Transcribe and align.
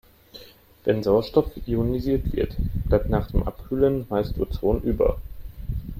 Wenn 0.83 1.03
Sauerstoff 1.03 1.51
ionisiert 1.67 2.33
wird, 2.35 2.55
bleibt 2.87 3.11
nach 3.11 3.29
dem 3.29 3.43
Abkühlen 3.43 4.07
meist 4.09 4.35
Ozon 4.39 4.81
über. 4.81 5.21